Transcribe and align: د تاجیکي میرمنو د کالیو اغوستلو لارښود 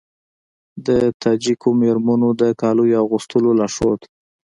د 0.85 0.87
تاجیکي 1.23 1.71
میرمنو 1.81 2.29
د 2.39 2.41
کالیو 2.61 2.99
اغوستلو 3.03 3.49
لارښود 3.59 4.01